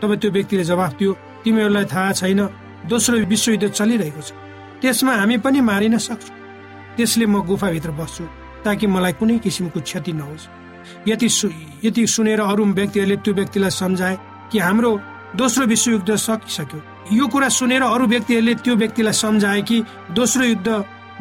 तब 0.00 0.14
त्यो 0.14 0.30
व्यक्तिले 0.30 0.64
जवाफ 0.64 0.92
दियो 0.98 1.12
तिमीहरूलाई 1.44 1.84
थाहा 1.84 2.12
छैन 2.12 2.40
दोस्रो 2.86 3.16
विश्वयुद्ध 3.26 3.68
चलिरहेको 3.68 4.22
छ। 4.22 4.30
त्यसमा 4.80 5.12
हामी 5.16 5.36
पनि 5.38 5.60
मारिन 5.60 5.98
सक्छौँ। 5.98 6.36
त्यसले 6.96 7.26
म 7.26 7.40
गुफाभित्र 7.42 7.90
बस्छु 7.98 8.24
ताकि 8.64 8.86
मलाई 8.86 9.12
कुनै 9.18 9.38
किसिमको 9.38 9.80
क्षति 9.80 10.12
नहोस् 10.12 10.48
यति 11.08 11.28
यति 11.84 12.06
सुनेर 12.06 12.40
अरू 12.42 12.64
व्यक्तिहरूले 12.68 13.16
त्यो 13.16 13.34
व्यक्तिलाई 13.34 13.70
सम्झाए। 13.72 14.16
कि 14.52 14.58
हाम्रो 14.58 14.90
दोस्रो 15.36 15.64
विश्वयुद्ध 15.66 16.14
सकिसक्यो। 16.16 16.80
यो 17.12 17.26
कुरा 17.28 17.48
सुनेर 17.48 17.82
अरू 17.82 18.06
व्यक्तिहरूले 18.06 18.54
त्यो 18.56 18.74
व्यक्तिलाई 18.76 19.12
सम्झाए 19.14 19.62
कि 19.62 19.82
दोस्रो 20.12 20.44
युद्ध 20.44 20.68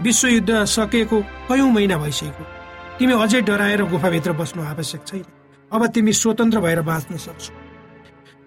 विश्वयुद्ध 0.02 0.64
सकेको 0.66 1.22
कयौँ 1.50 1.70
महिना 1.72 1.98
भइसकेको 1.98 2.44
तिमी 3.00 3.14
अझै 3.14 3.42
डराएर 3.42 3.84
गुफाभित्र 3.86 4.32
बस्नु 4.34 4.64
आवश्यक 4.64 5.02
छैन। 5.08 5.24
अब 5.72 5.86
तिमी 5.88 6.14
स्वतन्त्र 6.14 6.60
भएर 6.60 6.82
बाँच्न 6.82 7.18
सक्छौ। 7.18 7.54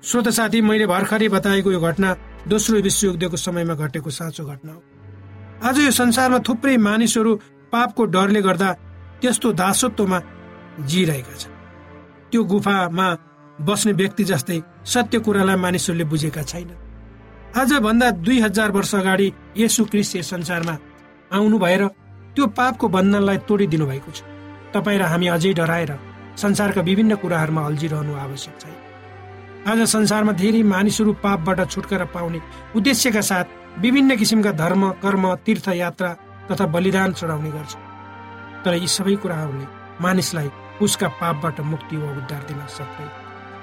श्रोत 0.02 0.28
साथी 0.28 0.60
मैले 0.60 0.86
भर्खरै 0.86 1.28
बताएको 1.28 1.72
यो 1.72 1.80
घटना 1.80 2.16
दोस्रो 2.48 2.80
विश्वयुद्धको 2.80 3.36
समयमा 3.36 3.74
घटेको 3.74 4.10
साँचो 4.10 4.44
घटना 4.44 4.72
हो। 4.72 4.82
आज 5.68 5.78
यो 5.78 5.90
संसारमा 5.92 6.38
थुप्रै 6.40 6.76
मानिसहरू 6.78 7.34
पापको 7.72 8.04
डरले 8.04 8.40
गर्दा 8.42 8.72
त्यस्तो 9.20 9.52
दासत्वमा 9.52 10.18
जिरहेका 10.88 11.34
छन्। 11.36 11.52
त्यो 12.32 12.44
गुफामा 12.44 13.08
बस्ने 13.60 13.92
व्यक्ति 13.92 14.24
जस्तै 14.24 14.60
सत्य 14.86 15.18
कुरालाई 15.20 15.56
मानिसहरूले 15.56 16.04
बुझेका 16.04 16.42
छैन 16.42 16.70
आज 17.56 17.72
भन्दा 17.84 18.10
दुई 18.24 18.40
हजार 18.40 18.70
वर्ष 18.72 18.94
अगाडि 18.94 19.32
यसु 19.56 19.84
क्रिस्ट 19.84 20.16
संसारमा 20.24 20.76
आउनु 21.36 21.58
भएर 21.58 21.86
त्यो 22.34 22.46
पापको 22.58 22.88
बन्धनलाई 22.88 23.38
तोडिदिनु 23.48 23.86
भएको 23.86 24.10
छ। 24.10 24.22
तपाईँ 24.74 24.98
र 24.98 25.02
हामी 25.12 25.26
अझै 25.28 25.52
डराएर 25.52 25.92
संसारका 26.36 26.80
विभिन्न 26.80 27.14
कुराहरूमा 27.22 27.62
अल्झिरहनु 27.66 28.14
आवश्यक 28.16 28.56
छैन। 28.60 28.76
आज 29.68 29.78
संसारमा 29.92 30.32
धेरै 30.40 30.62
मानिसहरू 30.64 31.12
पापबाट 31.20 31.60
छुटकारा 31.70 32.04
पाउने 32.16 32.40
उद्देश्यका 32.76 33.20
साथ 33.20 33.46
विभिन्न 33.78 34.16
किसिमका 34.16 34.52
धर्म 34.56 34.90
कर्म 35.04 35.34
तीर्थयात्रा 35.44 36.10
तथा 36.48 36.66
बलिदान 36.66 37.12
चढाउने 37.12 37.50
गर्छ। 37.50 37.72
तर 38.64 38.74
यी 38.74 38.88
सबै 38.88 39.16
कुराहरूले 39.22 39.66
मानिसलाई 40.00 40.50
उसका 40.80 41.08
पापबाट 41.20 41.60
मुक्ति 41.72 41.96
वा 41.96 42.10
उद्धार 42.12 42.42
दिन 42.48 42.66
सक्दैन। 42.78 43.19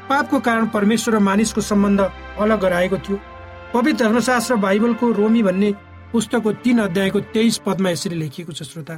पापको 0.10 0.40
कारण 0.40 0.68
परमेश्वर 0.68 1.16
र 1.16 1.20
मानिसको 1.20 1.62
सम्बन्ध 1.62 2.02
अलग 2.40 2.60
गराएको 2.62 2.98
थियो। 2.98 3.20
पवित्र 3.74 4.06
धर्मशास्त्र 4.06 4.56
बाइबलको 4.56 5.12
रोमी 5.12 5.44
भन्ने 5.44 5.72
पुस्तकको 6.12 6.52
तीन 6.64 6.80
अध्यायको 6.80 7.20
तेइस 7.36 7.58
पदमा 7.66 7.90
यसरी 7.90 8.16
लेखिएको 8.16 8.52
छ 8.54 8.64
श्रोता। 8.64 8.96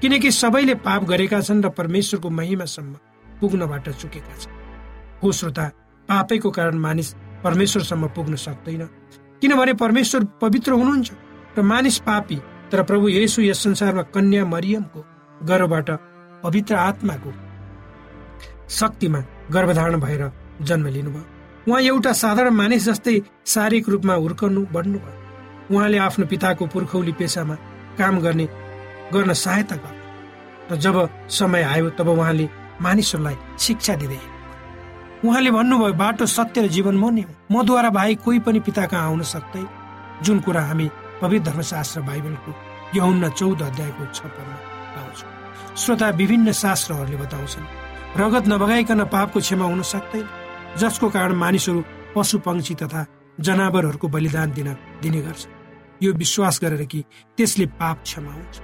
किनकि 0.00 0.30
सबैले 0.30 0.74
पाप 0.80 1.04
गरेका 1.04 1.40
छन् 1.40 1.62
र 1.64 1.68
परमेश्वरको 1.70 2.30
महिमासम्म 2.30 2.92
पुग्नबाट 3.40 3.88
चुकेका 3.90 4.36
छन्। 4.36 4.52
हो 5.22 5.32
श्रोता 5.32 5.64
पापैको 6.08 6.50
कारण 6.50 6.78
मानिस 6.78 7.14
परमेश्वरसम्म 7.44 8.08
पुग्न 8.16 8.36
सक्दैन। 8.36 8.82
किनभने 9.42 9.72
परमेश्वर 9.74 10.24
पवित्र 10.40 10.72
हुनुहुन्छ 10.72 11.12
र 11.58 11.62
मानिस 11.62 11.98
पापी 11.98 12.36
तर 12.72 12.82
प्रभु 12.82 13.08
येसु 13.08 13.42
यस 13.42 13.62
संसारमा 13.62 14.02
कन्या 14.14 14.44
मरियमको 14.44 15.04
गर्भबाट 15.40 15.90
पवित्र 16.42 16.74
आत्माको 16.74 17.32
शक्तिमा 18.70 19.20
गर्भधारण 19.52 20.00
भएर 20.00 20.22
जन्म 20.62 20.86
लिनुभयो। 20.86 21.24
उहाँ 21.68 21.80
एउटा 21.82 22.12
साधारण 22.12 22.54
मानिस 22.54 22.84
जस्तै 22.84 23.20
शारीरिक 23.46 23.88
रूपमा 23.88 24.14
हुर्कनु 24.14 24.60
बढ्नुभयो 24.72 25.74
उहाँले 25.74 25.98
आफ्नो 25.98 26.26
पिताको 26.26 26.66
पुर्खौली 26.66 27.12
पेसामा 27.12 27.54
काम 27.98 28.20
गर्ने 28.20 28.46
गर्न 29.12 29.32
सहायता 29.34 29.76
गर्नु 29.76 30.04
र 30.70 30.76
जब 30.78 30.96
समय 31.30 31.62
आयो 31.62 31.90
तब 31.98 32.08
उहाँले 32.08 32.48
मानिसहरूलाई 32.82 33.36
शिक्षा 33.58 33.94
दिँदै 33.96 34.20
उहाँले 35.24 35.50
भन्नुभयो 35.50 35.92
बाटो 35.94 36.26
सत्य 36.26 36.62
र 36.62 36.68
जीवन 36.76 36.96
म 36.96 37.10
नै 37.10 37.24
मद्वारा 37.52 37.90
भाइ 37.90 38.14
कोही 38.24 38.38
पनि 38.46 38.60
पिता 38.60 38.86
कहाँ 38.86 39.06
आउन 39.06 39.22
सक्दै 39.32 39.64
जुन 40.22 40.40
कुरा 40.40 40.62
हामी 40.62 40.90
पवित्र 41.22 41.50
धर्मशास्त्र 41.50 42.00
बाइबलको 42.08 42.50
यौन 42.94 43.28
चौध 43.30 43.62
अध्यायको 43.62 44.04
छ 44.14 44.20
पदमा 44.22 44.56
पाउँछौँ। 44.94 45.30
श्रोता 45.76 46.08
विभिन्न 46.20 46.52
शास्त्रहरूले 46.52 47.16
बताउँछन् 47.16 47.70
रगत 48.20 48.44
नबगाइकन 48.48 49.04
पापको 49.12 49.40
क्षमा 49.40 49.64
हुन 49.66 49.82
सक्दैन 49.82 50.26
जसको 50.80 51.08
कारण 51.10 51.32
मानिसहरू 51.34 51.84
पशु 52.14 52.38
पक्षी 52.38 52.74
तथा 52.74 53.06
जनावरहरूको 53.40 54.08
बलिदान 54.08 54.52
दिन 54.52 54.68
दिने 55.02 55.20
गर्छ। 55.20 55.46
यो 56.02 56.12
विश्वास 56.12 56.60
गरेर 56.62 56.84
कि 56.84 57.04
त्यसले 57.36 57.66
पाप 57.80 58.02
क्षमा 58.02 58.32
हुन्छ। 58.32 58.56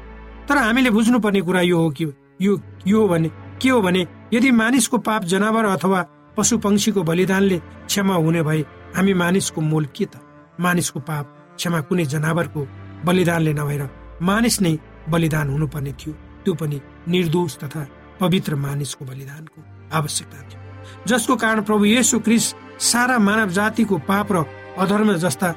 तर 0.48 0.56
हामीले 0.58 0.90
बुझ्नुपर्ने 0.90 1.40
कुरा 1.40 1.60
यो 1.60 1.78
हो 1.78 1.90
कि 1.90 2.04
यो 2.40 2.52
यो 2.86 3.08
भने 3.08 3.28
के 3.62 3.68
हो 3.68 3.80
भने 3.82 4.06
यदि 4.32 4.50
मानिसको 4.50 4.98
पाप 4.98 5.24
जनावर 5.24 5.64
अथवा 5.76 6.00
पशु 6.36 6.58
पक्षीको 6.58 7.02
बलिदानले 7.02 7.58
क्षमा 7.86 8.14
हुने 8.14 8.42
भए 8.42 8.60
हामी 8.96 9.14
मानिसको 9.14 9.60
मोल 9.60 9.86
के 9.96 10.04
त? 10.04 10.20
मानिसको 10.60 11.00
पाप 11.00 11.24
क्षमा 11.56 11.80
कुनै 11.80 12.04
जनावरको 12.04 12.60
बलिदानले 13.04 13.52
नभएर 13.52 13.82
मानिस 14.22 14.60
नै 14.62 14.78
बलिदान 15.08 15.50
हुनुपर्ने 15.50 15.92
थियो। 15.92 16.12
त्यो 16.44 16.54
पनि 16.54 16.80
निर्दोष 17.08 17.56
तथा 17.58 17.82
पवित्र 18.20 18.54
मानिसको 18.56 19.04
बलिदानको 19.04 19.58
आवश्यकता 19.92 20.38
थियो। 20.48 20.61
जसको 21.06 21.36
कारण 21.36 21.62
प्रभु 21.62 21.84
येसु 21.84 22.18
क्रिस 22.18 22.44
सारा 22.82 23.18
मानव 23.18 23.50
जातिको 23.50 23.98
पाप 24.08 24.32
र 24.32 24.44
अधर्म 24.78 25.12
जस्ता 25.16 25.54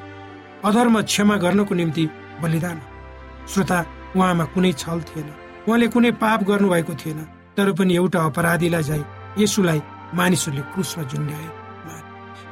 अधर्म 0.64 1.00
क्षमा 1.02 1.36
गर्नको 1.36 1.74
निम्ति 1.74 2.04
बलिदान 2.42 2.80
श्रोता 3.48 3.78
उहाँमा 4.16 4.44
कुनै 4.54 4.72
छल 4.72 5.00
थिएन। 5.08 5.28
उहाँले 5.68 5.86
कुनै 5.88 6.10
पाप 6.22 6.42
गर्नुभएको 6.42 6.94
थिएन। 6.94 7.20
तर 7.56 7.72
पनि 7.72 7.94
एउटा 7.96 8.20
अपराधीलाई 8.24 8.82
जाइ 8.82 9.02
यसुलाई 9.38 9.80
मानिसहरूले 10.14 10.62
क्रुसमा 10.72 11.04
झुन्ड्याए। 11.04 11.48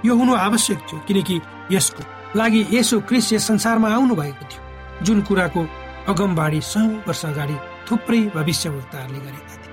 यो 0.07 0.13
हुनु 0.17 0.35
आवश्यक 0.37 0.79
थियो 0.79 0.99
किनकि 1.09 1.41
यसको 1.73 2.03
लागि 2.39 2.61
यसो 2.73 3.01
क्रिस 3.09 3.33
यस 3.33 3.47
संसारमा 3.49 3.89
आउनु 3.95 4.15
भएको 4.15 4.45
थियो। 4.51 4.63
जुन 5.05 5.19
कुराको 5.23 5.63
अगमबाडी 6.09 6.61
सय 6.61 6.87
वर्ष 7.09 7.25
अगाडि 7.27 7.57
थुप्रै 7.87 8.21
भविष्यवक्ताहरूले 8.37 9.21
गरेका 9.21 9.55
थिए। 9.55 9.64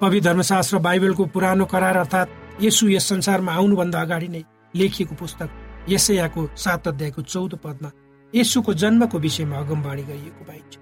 पवित्र 0.00 0.24
धर्मशास्त्र 0.24 0.78
बाइबलको 0.78 1.24
पुरानो 1.26 1.64
करार 1.64 1.96
अर्थात् 1.96 2.30
यसु 2.64 2.88
यस 2.88 3.08
संसारमा 3.08 3.52
आउनुभन्दा 3.52 4.00
अगाडि 4.00 4.28
नै 4.28 4.42
लेखिएको 4.74 5.14
पुस्तक 5.14 5.48
यसैयाको 5.88 6.40
सात 6.56 6.88
अध्यायको 6.88 7.22
चौध 7.22 7.54
पदमा 7.64 7.90
यसुको 8.32 8.74
जन्मको 8.74 9.18
विषयमा 9.18 9.56
अगमबाणी 9.56 10.02
गरिएको 10.02 10.44
पाइन्छ। 10.44 10.78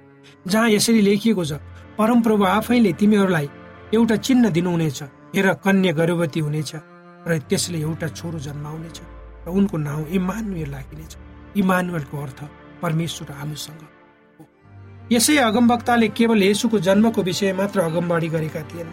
जहाँ 0.47 0.69
यसरी 0.71 1.01
लेखिएको 1.01 1.45
छ 1.45 1.59
परमप्रभु 1.99 2.45
आफैले 2.47 2.93
तिमीहरूलाई 2.95 3.49
एउटा 3.95 4.17
चिन्ह 4.23 4.51
दिनुहुनेछ 4.55 5.03
हेर 5.35 5.53
कन्या 5.67 5.93
गर्भवती 5.99 6.41
हुनेछ 6.41 6.73
र 7.27 7.39
त्यसले 7.51 7.79
एउटा 7.81 8.09
छोरो 8.15 8.39
जन्माउनेछ 8.39 8.99
र 9.47 9.51
उनको 9.51 9.77
नाउँ 9.79 10.07
इमानुएल 10.15 10.71
राखिनेछ। 10.71 11.13
इमानुएलको 11.59 12.23
अर्थ 12.23 12.39
परमेश्वर 12.83 13.35
आलुसँग 13.43 13.83
हो। 13.83 14.47
यसै 15.13 15.37
अगमवक्ताले 15.43 16.09
केवल 16.15 16.43
यसुको 16.43 16.79
जन्मको 16.87 17.23
विषय 17.23 17.53
मात्र 17.59 17.81
अगमबाडी 17.81 18.29
गरेका 18.29 18.63
थिएन 18.71 18.89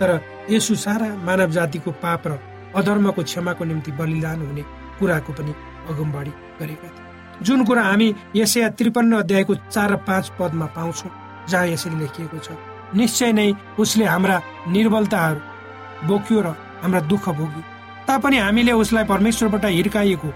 तर 0.00 0.10
यसु 0.50 0.74
सारा 0.76 1.08
मानव 1.26 1.50
जातिको 1.50 1.90
पाप 2.02 2.26
र 2.26 2.38
अधर्मको 2.76 3.22
क्षमाको 3.22 3.64
निम्ति 3.64 3.92
बलिदान 3.98 4.46
हुने 4.46 4.62
कुराको 4.98 5.32
पनि 5.32 5.52
अगमबाडी 5.90 6.32
गरेका 6.60 6.88
थिए। 6.88 7.04
जुन 7.42 7.64
कुरा 7.64 7.82
हामी 7.82 8.08
यसै 8.36 8.68
त्रिपन्न 8.78 9.12
अध्यायको 9.18 9.54
चार 9.68 9.90
र 9.92 9.96
पाँच 10.08 10.32
पदमा 10.38 10.66
पाउँछौँ 10.76 11.10
जहाँ 11.48 11.66
यसरी 11.66 11.96
लेखिएको 12.00 12.38
छ 12.38 12.48
निश्चय 12.94 13.32
नै 13.32 13.52
उसले 13.78 14.04
हाम्रा 14.04 14.36
निर्बलताहरू 14.68 15.40
बोक्यो 16.08 16.40
र 16.40 16.48
हाम्रा 16.82 17.00
दुःख 17.10 17.28
भोग्यो। 17.30 17.62
तापनि 18.08 18.38
हामीले 18.38 18.72
उसलाई 18.72 19.04
परमेश्वरबाट 19.04 19.64
हिर्काइएको 19.66 20.28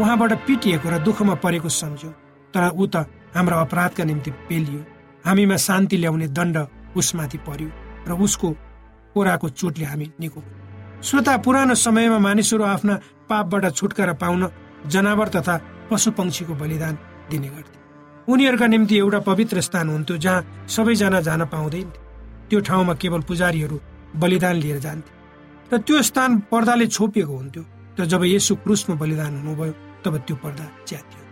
उहाँबाट 0.00 0.32
पिटिएको 0.46 0.90
र 0.90 0.98
दुःखमा 1.04 1.34
परेको 1.44 1.68
सम्झ्यौँ। 1.70 2.12
तर 2.54 2.70
ऊ 2.72 2.86
त 2.86 2.96
हाम्रा 3.36 3.60
अपराधका 3.60 4.04
निम्ति 4.04 4.30
पेलियो। 4.48 4.80
हामीमा 5.26 5.56
शान्ति 5.58 5.96
ल्याउने 5.96 6.26
दण्ड 6.28 6.56
उसमाथि 6.96 7.38
पर्यो 7.46 7.68
र 8.08 8.12
उसको 8.24 8.48
कोराको 9.16 9.48
चोटले 9.48 9.84
हामी 9.84 10.06
निको। 10.20 10.40
श्रोता 11.02 11.36
पुरानो 11.40 11.74
समयमा 11.74 12.18
मानिसहरू 12.18 12.64
आफ्ना 12.64 12.94
पापबाट 13.28 13.64
छुटकारा 13.72 14.12
पाउन 14.20 14.42
जनावर 14.86 15.28
तथा 15.28 15.54
पशु 15.90 16.10
पक्षीको 16.12 16.54
बलिदान 16.54 16.94
दिने 17.30 17.48
गर्थे। 17.48 17.78
उनीहरूका 18.28 18.66
निम्ति 18.66 18.96
एउटा 18.98 19.18
पवित्र 19.24 19.60
स्थान 19.60 19.88
हुन्थ्यो 19.88 20.16
जहाँ 20.18 20.66
सबैजना 20.68 21.20
जान 21.20 21.44
पाउँदैन 21.46 21.88
त्यो 22.50 22.60
ठाउँमा 22.60 22.94
केवल 22.94 23.20
पुजारीहरू 23.28 23.80
बलिदान 24.16 24.56
लिएर 24.56 24.78
जान्थे। 24.78 25.12
र 25.72 25.78
त्यो 25.78 26.02
स्थान 26.02 26.30
पर्दाले 26.50 26.86
छोपिएको 26.86 27.36
हुन्थ्यो। 27.36 27.64
र 27.98 28.04
जब 28.04 28.24
यसु 28.24 28.54
क्रुसमा 28.56 28.94
बलिदान 28.96 29.32
हुनुभयो 29.40 29.72
तब 30.04 30.16
त्यो 30.26 30.36
पर्दा 30.36 30.64
च्यातियो। 30.86 31.22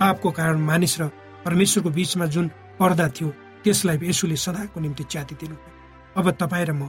पापको 0.00 0.30
कारण 0.30 0.56
मानिस 0.62 0.94
र 1.00 1.10
परमेश्वरको 1.44 1.90
बिचमा 1.90 2.26
जुन 2.26 2.46
पर्दा 2.78 3.08
थियो 3.08 3.28
त्यसलाई 3.64 3.98
यसुले 4.02 4.36
सदाको 4.36 4.80
निम्ति 4.80 5.04
च्यातिदिनु 5.04 5.56
अब 6.16 6.30
तपाईँ 6.40 6.66
र 6.66 6.72
म 6.72 6.88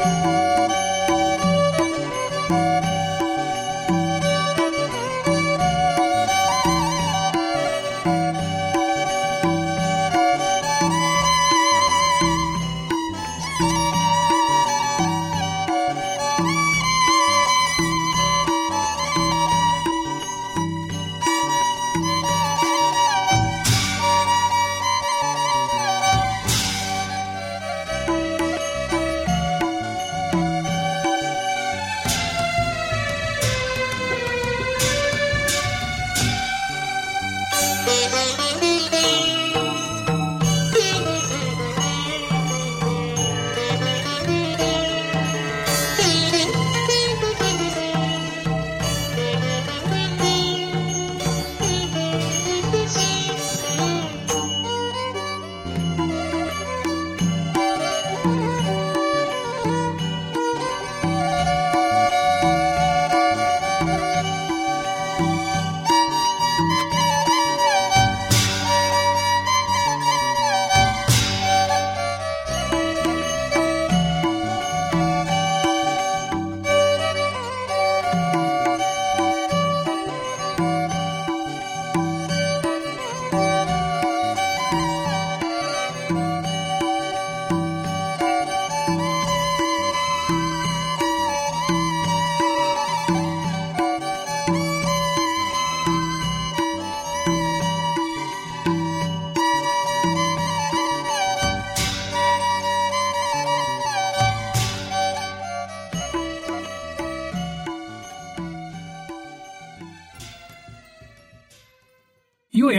यो 0.00 0.87